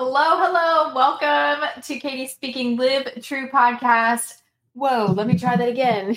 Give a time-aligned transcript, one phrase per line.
[0.00, 0.94] Hello, hello.
[0.94, 4.42] Welcome to Katie Speaking Live True podcast.
[4.74, 6.16] Whoa, let me try that again.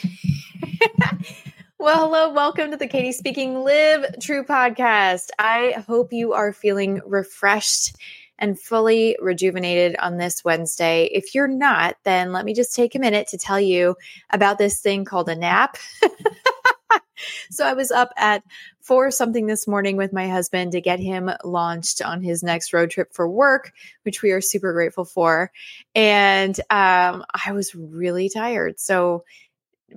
[1.80, 2.32] well, hello.
[2.32, 5.30] Welcome to the Katie Speaking Live True podcast.
[5.40, 7.96] I hope you are feeling refreshed
[8.38, 11.06] and fully rejuvenated on this Wednesday.
[11.06, 13.96] If you're not, then let me just take a minute to tell you
[14.30, 15.78] about this thing called a nap.
[17.50, 18.44] so I was up at
[18.84, 22.90] four something this morning with my husband to get him launched on his next road
[22.90, 23.72] trip for work,
[24.04, 25.52] which we are super grateful for.
[25.96, 28.80] And um, I was really tired.
[28.80, 29.24] So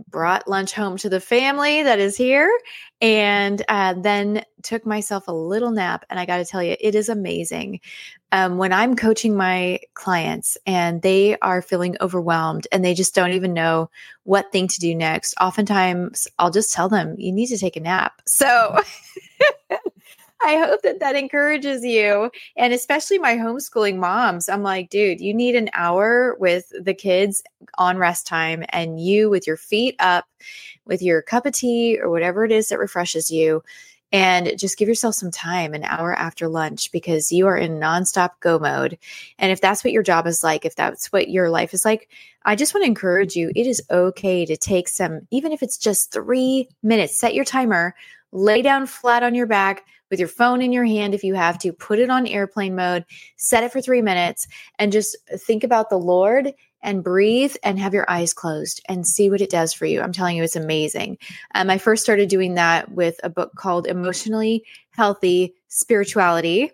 [0.08, 2.50] brought lunch home to the family that is here
[3.00, 6.94] and uh, then took myself a little nap and i got to tell you it
[6.94, 7.80] is amazing.
[8.32, 13.32] Um, when i'm coaching my clients and they are feeling overwhelmed and they just don't
[13.32, 13.90] even know
[14.24, 17.80] what thing to do next oftentimes i'll just tell them you need to take a
[17.80, 18.22] nap.
[18.26, 18.78] So
[20.44, 22.30] I hope that that encourages you.
[22.56, 24.48] And especially my homeschooling moms.
[24.48, 27.42] I'm like, dude, you need an hour with the kids
[27.78, 30.26] on rest time and you with your feet up,
[30.84, 33.62] with your cup of tea or whatever it is that refreshes you.
[34.12, 38.30] And just give yourself some time, an hour after lunch, because you are in nonstop
[38.38, 38.96] go mode.
[39.40, 42.08] And if that's what your job is like, if that's what your life is like,
[42.44, 43.50] I just want to encourage you.
[43.56, 47.96] It is okay to take some, even if it's just three minutes, set your timer,
[48.34, 51.58] lay down flat on your back, with your phone in your hand if you have
[51.58, 53.04] to, put it on airplane mode,
[53.36, 54.46] set it for three minutes,
[54.78, 59.30] and just think about the Lord and breathe and have your eyes closed and see
[59.30, 60.02] what it does for you.
[60.02, 61.16] I'm telling you, it's amazing.
[61.54, 66.70] Um, I first started doing that with a book called Emotionally Healthy Spirituality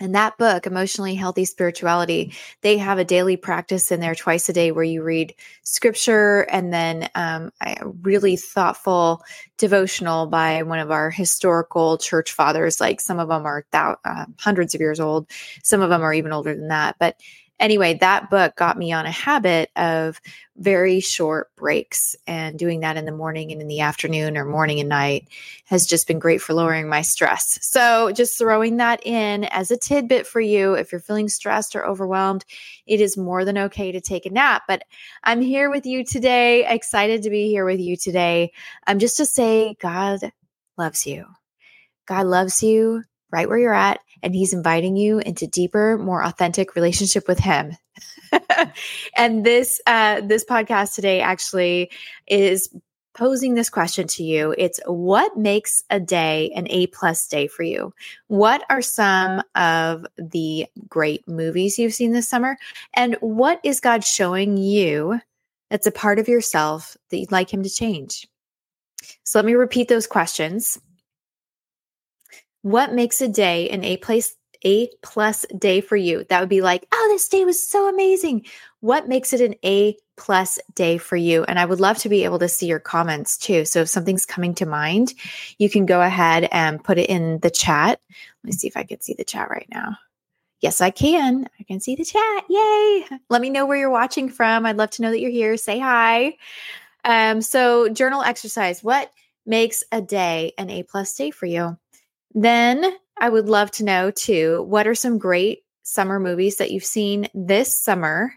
[0.00, 4.52] and that book, Emotionally Healthy Spirituality, they have a daily practice in there twice a
[4.52, 9.22] day where you read scripture and then um, a really thoughtful
[9.56, 12.80] devotional by one of our historical church fathers.
[12.80, 15.30] Like some of them are thou- uh, hundreds of years old,
[15.62, 16.96] some of them are even older than that.
[16.98, 17.18] But
[17.58, 20.20] anyway, that book got me on a habit of
[20.56, 24.80] very short breaks and doing that in the morning and in the afternoon or morning
[24.80, 25.28] and night
[25.66, 27.58] has just been great for lowering my stress.
[27.62, 31.86] So, just throwing that in as a tidbit for you if you're feeling stressed or
[31.86, 32.44] overwhelmed,
[32.86, 34.62] it is more than okay to take a nap.
[34.66, 34.84] But
[35.24, 38.52] I'm here with you today, excited to be here with you today.
[38.86, 40.32] I'm um, just to say, God
[40.78, 41.26] loves you.
[42.06, 43.02] God loves you
[43.36, 47.76] right where you're at and he's inviting you into deeper more authentic relationship with him.
[49.16, 51.90] And this uh, this podcast today actually
[52.26, 52.68] is
[53.14, 54.54] posing this question to you.
[54.58, 57.92] It's what makes a day an a plus day for you?
[58.28, 62.58] What are some of the great movies you've seen this summer?
[62.94, 65.20] And what is god showing you
[65.70, 68.28] that's a part of yourself that you'd like him to change?
[69.24, 70.78] So let me repeat those questions
[72.66, 74.34] what makes a day an A place
[74.64, 76.24] A plus day for you?
[76.28, 78.44] That would be like, oh, this day was so amazing.
[78.80, 81.44] What makes it an A plus day for you?
[81.44, 83.66] And I would love to be able to see your comments too.
[83.66, 85.14] So if something's coming to mind,
[85.58, 88.00] you can go ahead and put it in the chat.
[88.10, 89.96] Let me see if I can see the chat right now.
[90.60, 91.48] Yes, I can.
[91.60, 92.44] I can see the chat.
[92.48, 93.18] Yay.
[93.30, 94.66] Let me know where you're watching from.
[94.66, 95.56] I'd love to know that you're here.
[95.56, 96.36] Say hi.
[97.04, 98.82] Um, so journal exercise.
[98.82, 99.12] What
[99.46, 101.78] makes a day an A plus day for you?
[102.36, 106.84] Then I would love to know too what are some great summer movies that you've
[106.84, 108.34] seen this summer?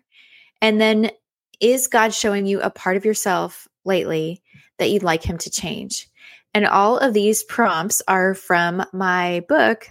[0.62, 1.12] And then
[1.60, 4.42] is God showing you a part of yourself lately
[4.78, 6.08] that you'd like Him to change?
[6.54, 9.90] And all of these prompts are from my book,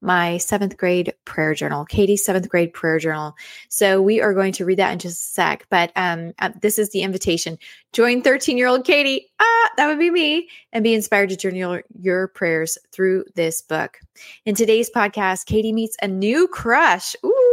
[0.00, 3.34] my seventh grade prayer journal, Katie's seventh grade prayer journal.
[3.68, 5.66] So we are going to read that in just a sec.
[5.70, 7.58] But um, uh, this is the invitation.
[7.92, 9.28] Join 13 year old Katie.
[9.40, 10.48] Ah, that would be me.
[10.72, 13.98] And be inspired to journal your prayers through this book.
[14.44, 17.14] In today's podcast, Katie meets a new crush.
[17.24, 17.45] Ooh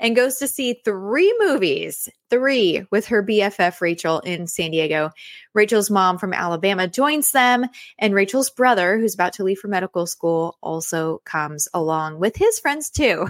[0.00, 5.10] and goes to see three movies, three with her BFF Rachel in San Diego.
[5.54, 7.66] Rachel's mom from Alabama joins them,
[7.98, 12.58] and Rachel's brother, who's about to leave for medical school, also comes along with his
[12.58, 13.28] friends too.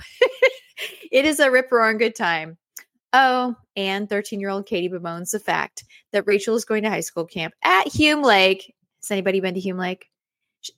[1.12, 2.58] it is a rip roaring good time.
[3.12, 7.00] Oh, and 13 year old Katie bemoans the fact that Rachel is going to high
[7.00, 8.74] school camp at Hume Lake.
[9.02, 10.06] Has anybody been to Hume Lake?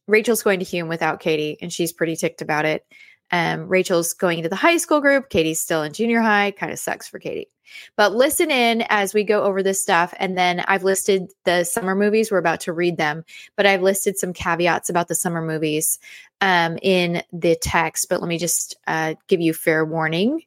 [0.07, 2.85] Rachel's going to Hume without Katie, and she's pretty ticked about it.
[3.31, 5.29] Um, Rachel's going into the high school group.
[5.31, 6.53] Katie's still in junior high.
[6.53, 7.51] Kind of sucks for Katie.
[7.97, 10.15] But listen in as we go over this stuff.
[10.19, 12.31] And then I've listed the summer movies.
[12.31, 13.25] We're about to read them,
[13.57, 15.99] but I've listed some caveats about the summer movies
[16.41, 18.09] um, in the text.
[18.09, 20.43] But let me just uh, give you fair warning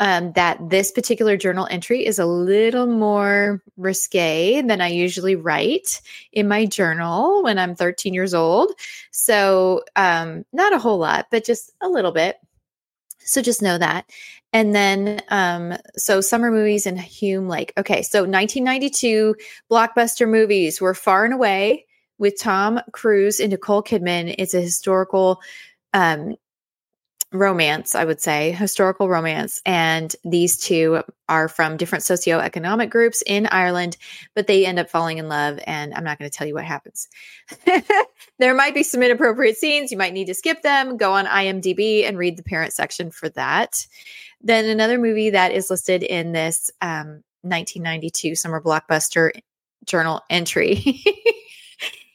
[0.00, 6.00] um, that this particular journal entry is a little more risque than I usually write
[6.32, 8.72] in my journal when I'm 13 years old.
[9.10, 12.36] So, um, not a whole lot, but just a little bit.
[13.18, 14.08] So just know that.
[14.52, 17.72] And then, um, so summer movies and Hume Lake.
[17.76, 19.34] Okay, so 1992
[19.70, 21.84] blockbuster movies were Far and Away
[22.18, 24.34] with Tom Cruise and Nicole Kidman.
[24.38, 25.40] It's a historical
[25.92, 26.36] um,
[27.32, 29.60] romance, I would say, historical romance.
[29.66, 33.98] And these two are from different socioeconomic groups in Ireland,
[34.34, 35.58] but they end up falling in love.
[35.66, 37.08] And I'm not going to tell you what happens.
[38.38, 39.90] there might be some inappropriate scenes.
[39.92, 40.96] You might need to skip them.
[40.96, 43.86] Go on IMDb and read the parent section for that.
[44.40, 49.32] Then another movie that is listed in this um, 1992 summer blockbuster
[49.84, 51.02] journal entry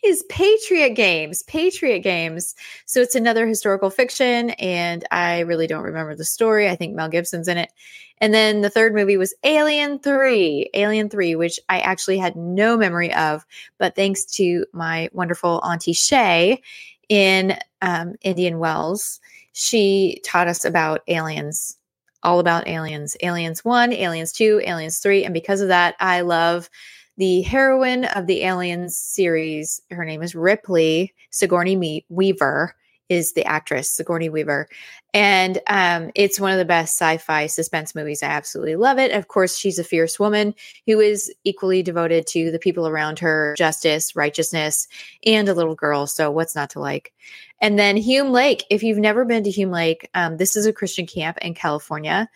[0.03, 1.43] is Patriot Games.
[1.43, 2.55] Patriot Games.
[2.85, 6.69] So it's another historical fiction, and I really don't remember the story.
[6.69, 7.71] I think Mel Gibson's in it.
[8.19, 12.77] And then the third movie was Alien 3, Alien 3, which I actually had no
[12.77, 13.45] memory of,
[13.77, 16.61] but thanks to my wonderful Auntie Shay
[17.09, 19.19] in um, Indian Wells,
[19.51, 21.77] she taught us about aliens,
[22.23, 23.15] all about aliens.
[23.21, 25.25] Aliens 1, Aliens 2, Aliens 3.
[25.25, 26.69] And because of that, I love
[27.17, 32.75] the heroine of the Aliens series, her name is Ripley Sigourney Weaver,
[33.09, 34.67] is the actress Sigourney Weaver,
[35.13, 38.23] and um, it's one of the best sci-fi suspense movies.
[38.23, 39.11] I absolutely love it.
[39.11, 40.55] Of course, she's a fierce woman
[40.87, 44.87] who is equally devoted to the people around her, justice, righteousness,
[45.23, 46.07] and a little girl.
[46.07, 47.13] So what's not to like?
[47.61, 48.65] And then Hume Lake.
[48.71, 52.27] If you've never been to Hume Lake, um, this is a Christian camp in California.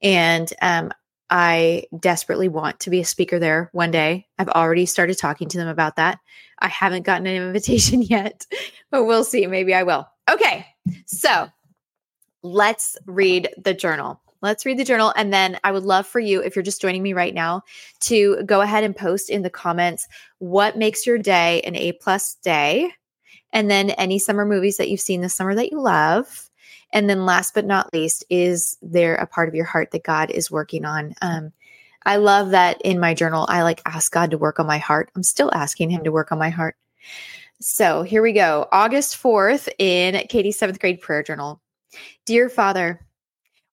[0.00, 0.90] And um,
[1.34, 4.26] I desperately want to be a speaker there one day.
[4.38, 6.18] I've already started talking to them about that.
[6.58, 8.44] I haven't gotten an invitation yet,
[8.90, 9.46] but we'll see.
[9.46, 10.06] Maybe I will.
[10.30, 10.66] Okay.
[11.06, 11.48] So
[12.42, 14.20] let's read the journal.
[14.42, 15.10] Let's read the journal.
[15.16, 17.62] And then I would love for you, if you're just joining me right now,
[18.00, 20.08] to go ahead and post in the comments
[20.38, 22.92] what makes your day an A plus day.
[23.54, 26.50] And then any summer movies that you've seen this summer that you love.
[26.92, 30.30] And then last but not least, is there a part of your heart that God
[30.30, 31.14] is working on?
[31.22, 31.52] Um,
[32.04, 35.10] I love that in my journal, I like ask God to work on my heart.
[35.14, 36.76] I'm still asking Him to work on my heart.
[37.60, 38.66] So here we go.
[38.72, 41.60] August 4th in Katie's seventh grade prayer journal.
[42.26, 43.06] Dear Father,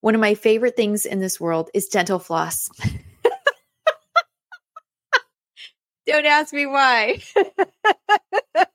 [0.02, 2.70] one of my favorite things in this world is dental floss.
[6.08, 7.22] Don't ask me why.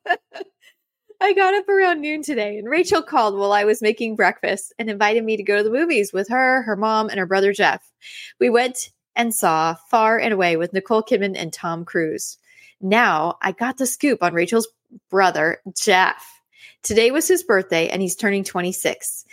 [1.25, 4.91] I got up around noon today and Rachel called while I was making breakfast and
[4.91, 7.91] invited me to go to the movies with her, her mom, and her brother Jeff.
[8.39, 12.37] We went and saw Far and Away with Nicole Kidman and Tom Cruise.
[12.83, 14.69] Now I got the scoop on Rachel's
[15.09, 16.43] brother, Jeff.
[16.83, 19.25] Today was his birthday and he's turning 26.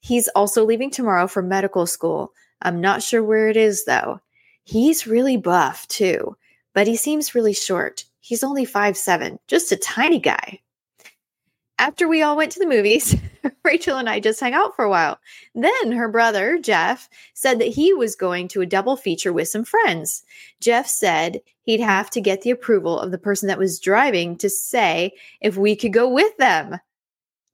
[0.00, 2.34] He's also leaving tomorrow for medical school.
[2.60, 4.20] I'm not sure where it is though.
[4.64, 6.36] He's really buff too,
[6.74, 8.04] but he seems really short.
[8.20, 10.60] He's only five seven, just a tiny guy
[11.80, 13.16] after we all went to the movies,
[13.64, 15.18] Rachel and I just hung out for a while.
[15.54, 19.64] Then her brother, Jeff, said that he was going to a double feature with some
[19.64, 20.22] friends.
[20.60, 24.50] Jeff said he'd have to get the approval of the person that was driving to
[24.50, 26.78] say if we could go with them.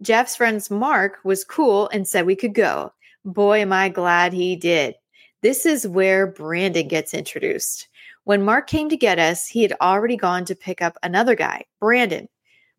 [0.03, 2.93] Jeff's friend's Mark was cool and said we could go.
[3.25, 4.97] Boy, am I glad he did.
[5.41, 7.89] This is where Brandon gets introduced.
[8.25, 11.67] When Mark came to get us, he had already gone to pick up another guy,
[11.79, 12.29] Brandon,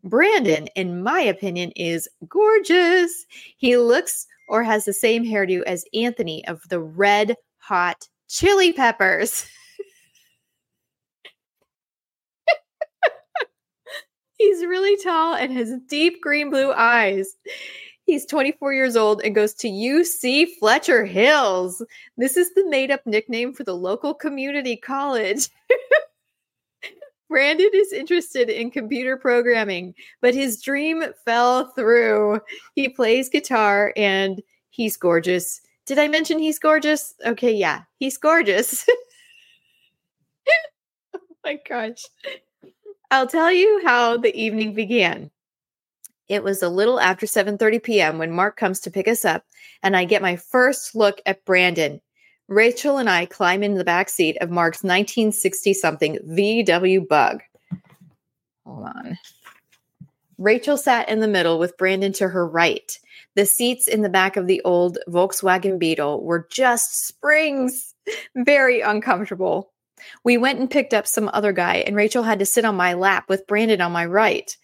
[0.10, 3.26] Brandon, in my opinion, is gorgeous.
[3.58, 9.46] He looks or has the same hairdo as Anthony of the Red Hot Chili Peppers.
[14.38, 17.36] He's really tall and has deep green blue eyes.
[18.06, 21.84] He's 24 years old and goes to UC Fletcher Hills.
[22.16, 25.50] This is the made up nickname for the local community college.
[27.30, 32.40] Brandon is interested in computer programming, but his dream fell through.
[32.76, 35.62] He plays guitar and he's gorgeous.
[35.86, 37.14] Did I mention he's gorgeous?
[37.26, 38.86] Okay, yeah, he's gorgeous.
[41.14, 42.04] oh my gosh.
[43.12, 45.32] I'll tell you how the evening began.
[46.28, 48.18] It was a little after 7:30 p.m.
[48.18, 49.46] when Mark comes to pick us up,
[49.82, 52.02] and I get my first look at Brandon.
[52.48, 57.42] Rachel and I climb into the back seat of Mark's 1960 something VW Bug.
[58.66, 59.18] Hold on.
[60.38, 62.98] Rachel sat in the middle with Brandon to her right.
[63.36, 67.94] The seats in the back of the old Volkswagen Beetle were just springs,
[68.36, 69.72] very uncomfortable.
[70.24, 72.94] We went and picked up some other guy, and Rachel had to sit on my
[72.94, 74.56] lap with Brandon on my right.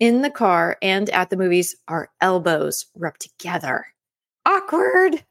[0.00, 3.86] In the car and at the movies, our elbows rubbed together.
[4.46, 5.24] Awkward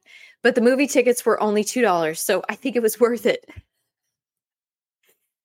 [0.47, 3.49] but the movie tickets were only $2, so I think it was worth it.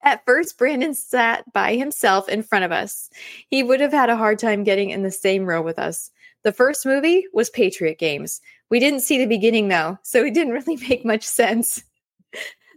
[0.05, 3.11] At first, Brandon sat by himself in front of us.
[3.49, 6.13] He would have had a hard time getting in the same row with us.
[6.45, 8.41] The first movie was Patriot Games.
[8.71, 11.83] We didn't see the beginning though, so it didn't really make much sense.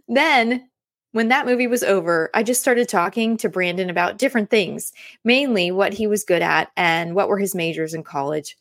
[0.08, 0.68] then,
[1.12, 4.92] when that movie was over, I just started talking to Brandon about different things,
[5.22, 8.56] mainly what he was good at and what were his majors in college.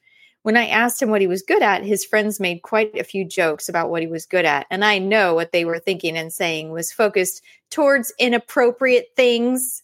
[0.45, 3.25] When I asked him what he was good at, his friends made quite a few
[3.25, 4.67] jokes about what he was good at.
[4.69, 9.81] And I know what they were thinking and saying was focused towards inappropriate things.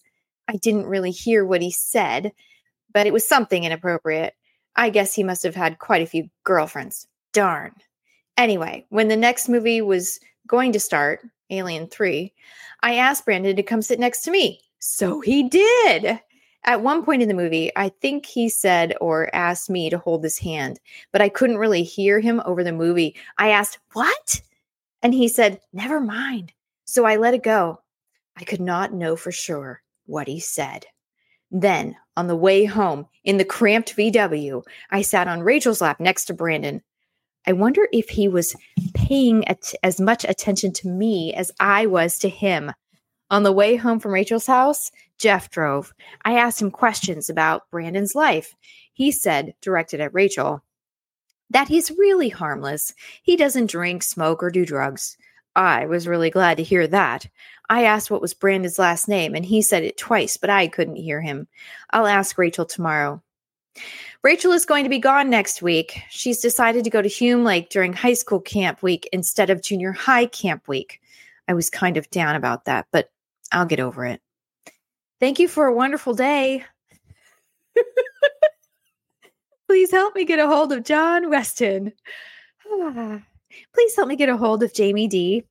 [0.47, 2.31] I didn't really hear what he said,
[2.93, 4.35] but it was something inappropriate.
[4.75, 7.07] I guess he must have had quite a few girlfriends.
[7.33, 7.71] Darn.
[8.37, 12.31] Anyway, when the next movie was going to start, Alien 3,
[12.83, 14.61] I asked Brandon to come sit next to me.
[14.77, 16.19] So he did.
[16.63, 20.23] At one point in the movie, I think he said or asked me to hold
[20.23, 20.79] his hand,
[21.11, 23.15] but I couldn't really hear him over the movie.
[23.37, 24.41] I asked, What?
[25.01, 26.53] And he said, Never mind.
[26.85, 27.81] So I let it go.
[28.37, 30.85] I could not know for sure what he said.
[31.49, 36.25] Then, on the way home in the cramped VW, I sat on Rachel's lap next
[36.25, 36.81] to Brandon.
[37.47, 38.55] I wonder if he was
[38.93, 42.71] paying at- as much attention to me as I was to him.
[43.31, 45.93] On the way home from Rachel's house, Jeff drove.
[46.25, 48.53] I asked him questions about Brandon's life.
[48.91, 50.61] He said, directed at Rachel,
[51.49, 52.93] that he's really harmless.
[53.23, 55.17] He doesn't drink, smoke, or do drugs.
[55.55, 57.25] I was really glad to hear that.
[57.69, 60.97] I asked what was Brandon's last name, and he said it twice, but I couldn't
[60.97, 61.47] hear him.
[61.91, 63.23] I'll ask Rachel tomorrow.
[64.23, 66.01] Rachel is going to be gone next week.
[66.09, 69.93] She's decided to go to Hume Lake during high school camp week instead of junior
[69.93, 71.01] high camp week.
[71.47, 73.09] I was kind of down about that, but
[73.51, 74.21] I'll get over it.
[75.19, 76.65] Thank you for a wonderful day.
[79.67, 81.93] Please help me get a hold of John Weston.
[83.73, 85.43] please help me get a hold of Jamie D.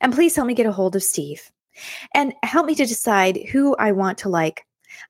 [0.00, 1.50] And please help me get a hold of Steve.
[2.14, 4.64] And help me to decide who I want to like.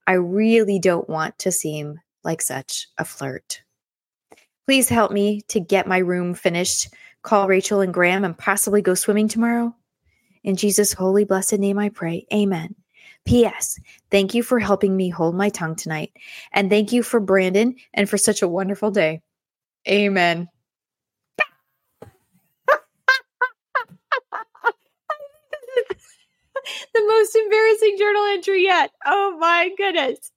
[0.07, 3.62] I really don't want to seem like such a flirt.
[4.66, 6.88] Please help me to get my room finished,
[7.23, 9.75] call Rachel and Graham, and possibly go swimming tomorrow.
[10.47, 12.25] In Jesus' holy, blessed name, I pray.
[12.33, 12.76] Amen.
[13.25, 13.81] P.S.
[14.12, 16.12] Thank you for helping me hold my tongue tonight.
[16.53, 19.23] And thank you for Brandon and for such a wonderful day.
[19.88, 20.49] Amen.
[26.95, 28.93] the most embarrassing journal entry yet.
[29.05, 30.31] Oh my goodness.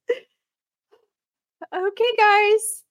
[1.71, 2.83] Okay, guys.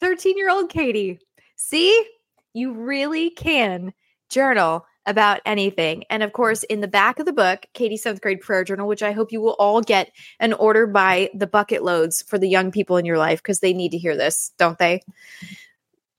[0.00, 1.20] 13 year old Katie.
[1.54, 2.04] See,
[2.52, 3.94] you really can
[4.28, 6.04] journal about anything.
[6.10, 9.02] And of course, in the back of the book, Katie's seventh grade prayer journal, which
[9.02, 10.10] I hope you will all get
[10.40, 13.72] and order by the bucket loads for the young people in your life because they
[13.72, 15.02] need to hear this, don't they?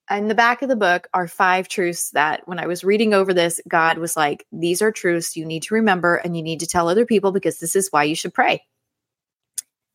[0.10, 3.34] In the back of the book are five truths that when I was reading over
[3.34, 6.68] this, God was like, these are truths you need to remember and you need to
[6.68, 8.64] tell other people because this is why you should pray.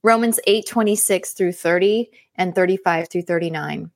[0.04, 3.90] Romans 8 26 through 30 and 35 through 39.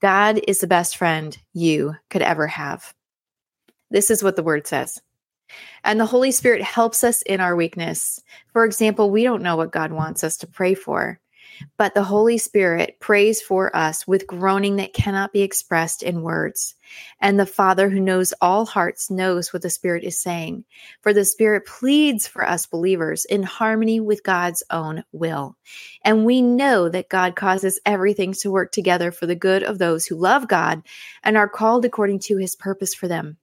[0.00, 2.93] God is the best friend you could ever have.
[3.90, 5.00] This is what the word says.
[5.84, 8.20] And the Holy Spirit helps us in our weakness.
[8.52, 11.20] For example, we don't know what God wants us to pray for,
[11.76, 16.74] but the Holy Spirit prays for us with groaning that cannot be expressed in words.
[17.20, 20.64] And the Father who knows all hearts knows what the Spirit is saying.
[21.02, 25.56] For the Spirit pleads for us believers in harmony with God's own will.
[26.02, 30.06] And we know that God causes everything to work together for the good of those
[30.06, 30.82] who love God
[31.22, 33.36] and are called according to his purpose for them.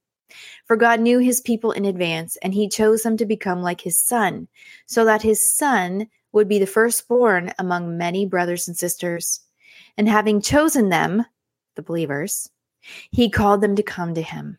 [0.66, 3.98] For God knew his people in advance, and he chose them to become like his
[3.98, 4.48] son,
[4.86, 9.40] so that his son would be the firstborn among many brothers and sisters.
[9.96, 11.24] And having chosen them,
[11.76, 12.48] the believers,
[13.10, 14.58] he called them to come to him.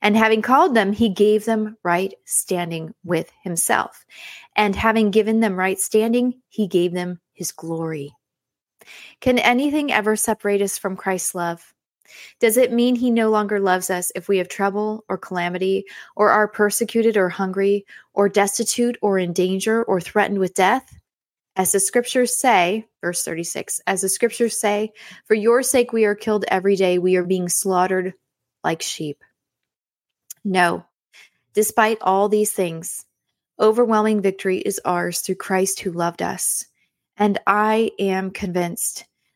[0.00, 4.04] And having called them, he gave them right standing with himself.
[4.54, 8.14] And having given them right standing, he gave them his glory.
[9.20, 11.74] Can anything ever separate us from Christ's love?
[12.40, 15.84] Does it mean he no longer loves us if we have trouble or calamity,
[16.16, 20.98] or are persecuted or hungry, or destitute or in danger, or threatened with death?
[21.54, 24.92] As the scriptures say, verse 36, as the scriptures say,
[25.26, 28.14] for your sake we are killed every day, we are being slaughtered
[28.64, 29.22] like sheep.
[30.44, 30.84] No,
[31.52, 33.04] despite all these things,
[33.60, 36.64] overwhelming victory is ours through Christ who loved us.
[37.16, 39.04] And I am convinced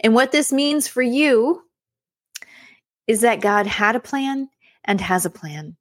[0.00, 1.62] And what this means for you
[3.06, 4.48] is that God had a plan
[4.84, 5.76] and has a plan.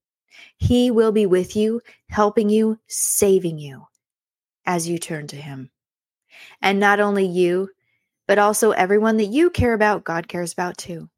[0.58, 3.86] He will be with you, helping you, saving you
[4.66, 5.72] as you turn to Him.
[6.62, 7.70] And not only you,
[8.28, 11.10] but also everyone that you care about, God cares about too.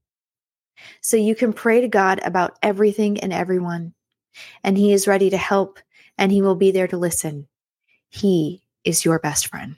[1.02, 3.94] So you can pray to God about everything and everyone,
[4.64, 5.80] and He is ready to help
[6.18, 7.48] and He will be there to listen.
[8.10, 9.78] He is your best friend.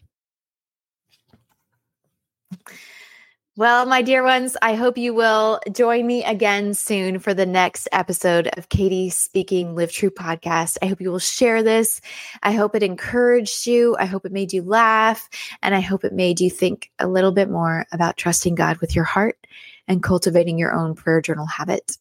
[3.57, 7.87] Well, my dear ones, I hope you will join me again soon for the next
[7.93, 10.77] episode of Katie Speaking Live True podcast.
[10.81, 12.01] I hope you will share this.
[12.43, 13.95] I hope it encouraged you.
[13.97, 15.29] I hope it made you laugh.
[15.63, 18.93] And I hope it made you think a little bit more about trusting God with
[18.93, 19.47] your heart
[19.87, 21.97] and cultivating your own prayer journal habit.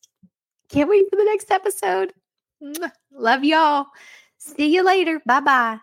[0.71, 2.13] Can't wait for the next episode.
[3.13, 3.87] Love y'all.
[4.39, 5.23] See you later.
[5.25, 5.79] Bye bye.